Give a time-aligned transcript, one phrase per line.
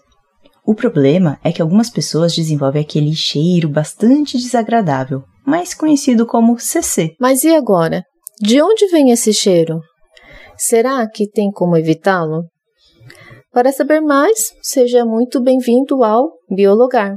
[0.65, 7.17] O problema é que algumas pessoas desenvolvem aquele cheiro bastante desagradável, mais conhecido como CC.
[7.19, 8.05] Mas e agora?
[8.41, 9.81] De onde vem esse cheiro?
[10.57, 12.45] Será que tem como evitá-lo?
[13.59, 17.17] Para saber mais, seja muito bem-vindo ao Biologar.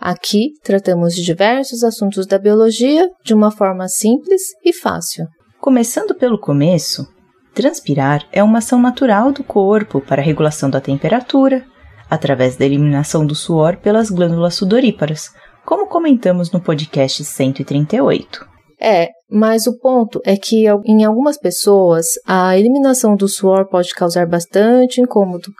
[0.00, 5.28] Aqui tratamos de diversos assuntos da biologia de uma forma simples e fácil.
[5.60, 7.06] Começando pelo começo,
[7.54, 11.64] transpirar é uma ação natural do corpo para a regulação da temperatura,
[12.10, 15.30] através da eliminação do suor pelas glândulas sudoríparas,
[15.64, 18.53] como comentamos no podcast 138.
[18.84, 24.26] É, mas o ponto é que em algumas pessoas a eliminação do suor pode causar
[24.26, 25.50] bastante incômodo,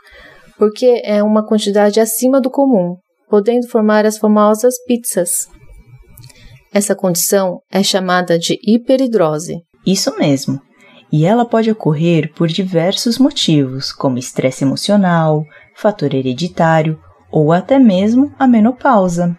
[0.59, 5.47] porque é uma quantidade acima do comum, podendo formar as famosas pizzas.
[6.71, 9.55] Essa condição é chamada de hiperidrose.
[9.83, 10.61] Isso mesmo.
[11.11, 15.43] E ela pode ocorrer por diversos motivos, como estresse emocional,
[15.75, 16.99] fator hereditário
[17.31, 19.35] ou até mesmo a menopausa.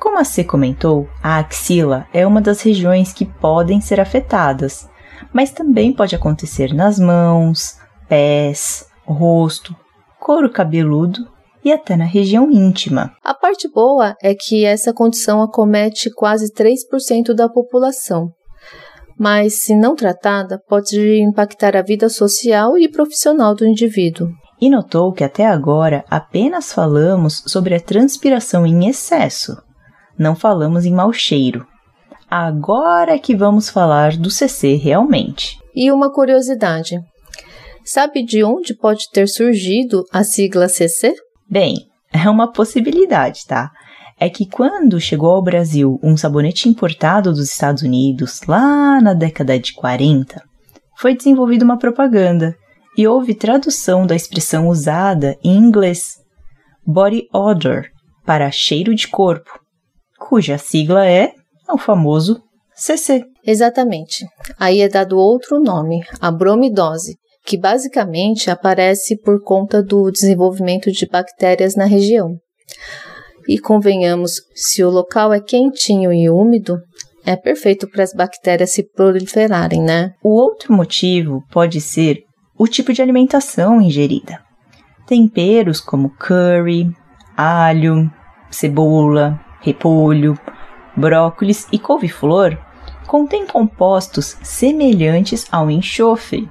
[0.00, 4.88] Como a C comentou, a axila é uma das regiões que podem ser afetadas,
[5.30, 7.76] mas também pode acontecer nas mãos,
[8.08, 9.76] pés, rosto,
[10.18, 11.28] couro cabeludo
[11.62, 13.12] e até na região íntima.
[13.22, 18.30] A parte boa é que essa condição acomete quase 3% da população.
[19.18, 24.30] Mas, se não tratada, pode impactar a vida social e profissional do indivíduo.
[24.58, 29.56] E notou que até agora apenas falamos sobre a transpiração em excesso,
[30.20, 31.66] não falamos em mau cheiro.
[32.30, 35.58] Agora é que vamos falar do CC realmente.
[35.74, 37.00] E uma curiosidade:
[37.82, 41.14] sabe de onde pode ter surgido a sigla CC?
[41.48, 41.74] Bem,
[42.12, 43.70] é uma possibilidade, tá?
[44.18, 49.58] É que quando chegou ao Brasil um sabonete importado dos Estados Unidos, lá na década
[49.58, 50.42] de 40,
[50.98, 52.54] foi desenvolvida uma propaganda
[52.94, 56.16] e houve tradução da expressão usada em inglês,
[56.86, 57.86] body odor,
[58.26, 59.58] para cheiro de corpo,
[60.30, 61.32] cuja sigla é
[61.68, 62.40] o famoso
[62.72, 63.24] CC.
[63.44, 64.24] Exatamente.
[64.60, 71.04] Aí é dado outro nome, a bromidose, que basicamente aparece por conta do desenvolvimento de
[71.04, 72.36] bactérias na região.
[73.48, 76.78] E convenhamos, se o local é quentinho e úmido,
[77.26, 80.12] é perfeito para as bactérias se proliferarem, né?
[80.22, 82.18] O outro motivo pode ser
[82.56, 84.38] o tipo de alimentação ingerida.
[85.08, 86.88] Temperos como curry,
[87.36, 88.08] alho,
[88.48, 90.38] cebola, repolho,
[90.96, 92.58] brócolis e couve-flor
[93.06, 96.48] contêm compostos semelhantes ao enxofre.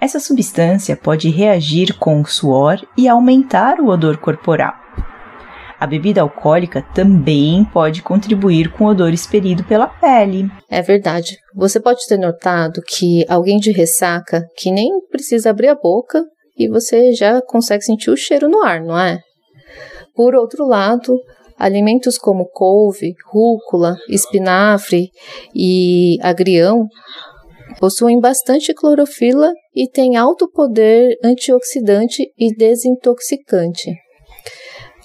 [0.00, 4.74] Essa substância pode reagir com o suor e aumentar o odor corporal.
[5.78, 10.50] A bebida alcoólica também pode contribuir com o odor expelido pela pele.
[10.70, 11.36] É verdade.
[11.54, 16.24] Você pode ter notado que alguém de ressaca que nem precisa abrir a boca
[16.56, 19.18] e você já consegue sentir o cheiro no ar, não é?
[20.14, 21.18] Por outro lado,
[21.58, 25.10] Alimentos como couve, rúcula, espinafre
[25.54, 26.86] e agrião
[27.78, 33.92] possuem bastante clorofila e têm alto poder antioxidante e desintoxicante,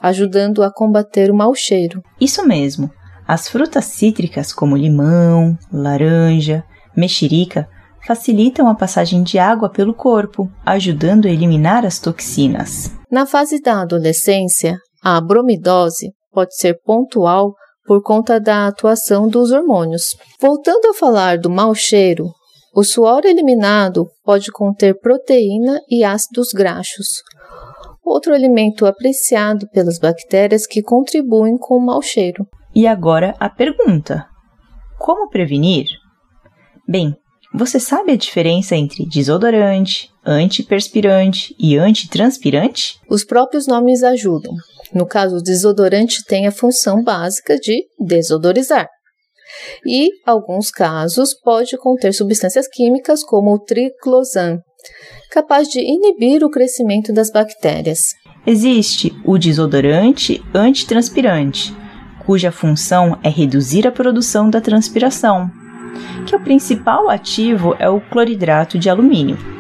[0.02, 2.02] ajudando a combater o mau cheiro.
[2.20, 2.90] Isso mesmo.
[3.28, 6.64] As frutas cítricas como limão, laranja,
[6.96, 7.68] mexerica
[8.08, 12.92] facilitam a passagem de água pelo corpo, ajudando a eliminar as toxinas.
[13.12, 17.54] Na fase da adolescência, a bromidose pode ser pontual
[17.86, 20.16] por conta da atuação dos hormônios.
[20.40, 22.30] Voltando a falar do mau cheiro,
[22.76, 27.24] o suor eliminado pode conter proteína e ácidos graxos,
[28.04, 32.46] outro alimento apreciado pelas bactérias que contribuem com o mau cheiro.
[32.76, 34.28] E agora a pergunta:
[35.00, 35.88] como prevenir?
[36.88, 37.16] Bem,
[37.54, 43.00] você sabe a diferença entre desodorante, antiperspirante e antitranspirante?
[43.10, 44.54] Os próprios nomes ajudam.
[44.94, 48.88] No caso, o desodorante tem a função básica de desodorizar.
[49.86, 54.60] E, alguns casos, pode conter substâncias químicas como o triclosan,
[55.32, 58.00] capaz de inibir o crescimento das bactérias.
[58.46, 61.76] Existe o desodorante antitranspirante,
[62.26, 65.50] cuja função é reduzir a produção da transpiração,
[66.26, 69.59] que o principal ativo é o cloridrato de alumínio.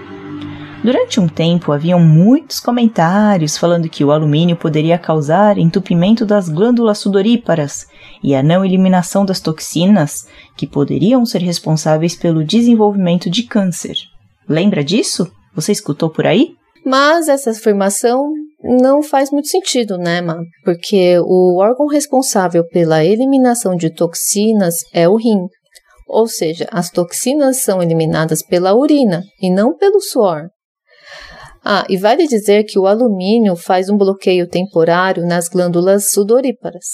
[0.81, 6.99] Durante um tempo haviam muitos comentários falando que o alumínio poderia causar entupimento das glândulas
[6.99, 7.85] sudoríparas
[8.23, 13.95] e a não eliminação das toxinas que poderiam ser responsáveis pelo desenvolvimento de câncer.
[14.47, 15.29] Lembra disso?
[15.53, 16.55] Você escutou por aí?
[16.85, 18.31] Mas essa afirmação
[18.63, 20.41] não faz muito sentido, né, Ma?
[20.63, 25.45] Porque o órgão responsável pela eliminação de toxinas é o rim.
[26.07, 30.49] Ou seja, as toxinas são eliminadas pela urina e não pelo suor.
[31.63, 36.85] Ah, e vale dizer que o alumínio faz um bloqueio temporário nas glândulas sudoríparas,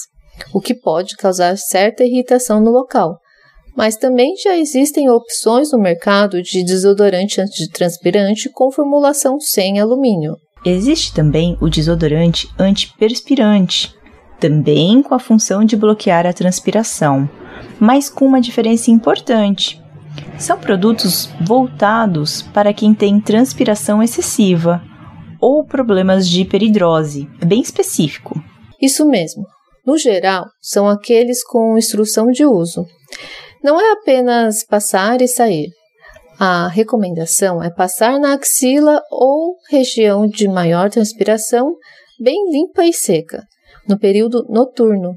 [0.53, 3.19] o que pode causar certa irritação no local.
[3.75, 10.38] Mas também já existem opções no mercado de desodorante antitranspirante com formulação sem alumínio.
[10.65, 13.94] Existe também o desodorante antiperspirante,
[14.39, 17.29] também com a função de bloquear a transpiração,
[17.79, 19.79] mas com uma diferença importante.
[20.38, 24.82] São produtos voltados para quem tem transpiração excessiva
[25.40, 28.36] ou problemas de hiperidrose, é bem específico.
[28.82, 29.46] Isso mesmo.
[29.86, 32.86] No geral, são aqueles com instrução de uso.
[33.64, 35.70] Não é apenas passar e sair.
[36.38, 41.76] A recomendação é passar na axila ou região de maior transpiração,
[42.20, 43.44] bem limpa e seca,
[43.88, 45.16] no período noturno.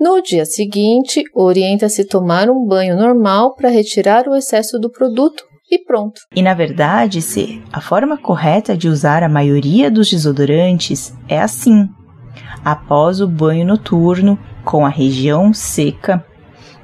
[0.00, 5.78] No dia seguinte, orienta-se tomar um banho normal para retirar o excesso do produto e
[5.78, 6.22] pronto.
[6.34, 11.86] E na verdade, se a forma correta de usar a maioria dos desodorantes é assim:
[12.64, 16.24] após o banho noturno, com a região seca,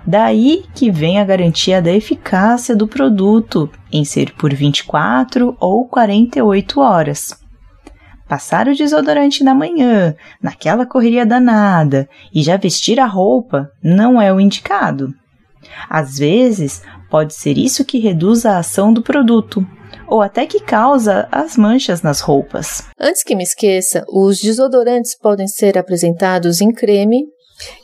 [0.07, 6.81] Daí que vem a garantia da eficácia do produto em ser por 24 ou 48
[6.81, 7.46] horas.
[8.29, 14.33] Passar o desodorante na manhã, naquela correria danada, e já vestir a roupa não é
[14.33, 15.15] o indicado.
[15.89, 19.67] Às vezes, pode ser isso que reduz a ação do produto,
[20.09, 22.83] ou até que causa as manchas nas roupas.
[22.99, 27.25] Antes que me esqueça, os desodorantes podem ser apresentados em creme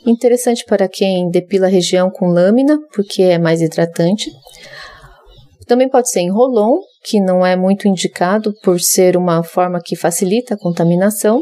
[0.05, 4.29] Interessante para quem depila a região com lâmina, porque é mais hidratante.
[5.73, 9.95] Também pode ser em rolon, que não é muito indicado por ser uma forma que
[9.95, 11.41] facilita a contaminação.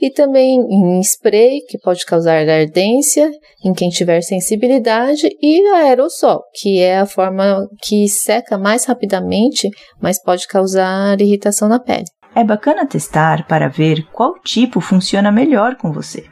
[0.00, 3.30] E também em spray, que pode causar ardência
[3.62, 9.68] em quem tiver sensibilidade, e aerossol, que é a forma que seca mais rapidamente,
[10.00, 12.06] mas pode causar irritação na pele.
[12.34, 16.24] É bacana testar para ver qual tipo funciona melhor com você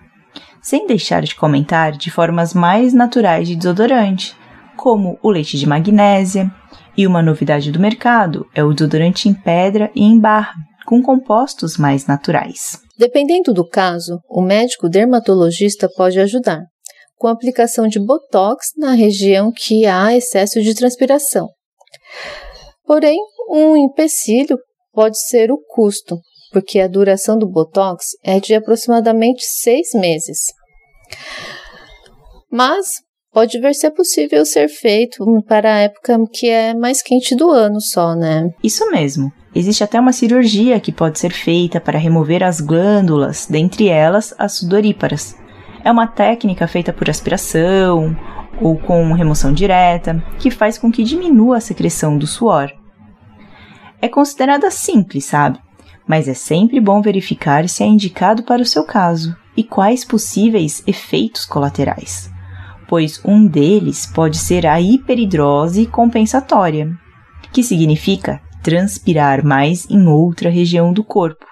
[0.63, 4.35] sem deixar de comentar de formas mais naturais de desodorante,
[4.79, 6.51] como o leite de magnésia,
[6.97, 10.55] e uma novidade do mercado é o desodorante em pedra e em barra,
[10.87, 12.79] com compostos mais naturais.
[12.99, 16.63] Dependendo do caso, o médico dermatologista pode ajudar,
[17.17, 21.49] com a aplicação de botox na região que há excesso de transpiração.
[22.85, 23.19] Porém,
[23.49, 24.59] um empecilho
[24.93, 26.19] pode ser o custo,
[26.53, 30.39] porque a duração do Botox é de aproximadamente seis meses.
[32.51, 32.87] Mas
[33.35, 37.51] pode ver se é possível ser feito para a época que é mais quente do
[37.51, 38.51] ano só, né?
[38.63, 39.33] Isso mesmo.
[39.55, 44.53] Existe até uma cirurgia que pode ser feita para remover as glândulas, dentre elas as
[44.55, 45.37] sudoríparas.
[45.85, 48.17] É uma técnica feita por aspiração
[48.61, 52.73] ou com remoção direta, que faz com que diminua a secreção do suor.
[54.01, 55.59] É considerada simples, sabe?
[56.07, 60.83] mas é sempre bom verificar se é indicado para o seu caso e quais possíveis
[60.87, 62.31] efeitos colaterais,
[62.89, 66.89] pois um deles pode ser a hiperidrose compensatória,
[67.53, 71.45] que significa transpirar mais em outra região do corpo.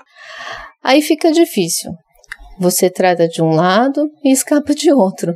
[0.83, 1.93] Aí fica difícil.
[2.59, 5.35] Você trata de um lado e escapa de outro.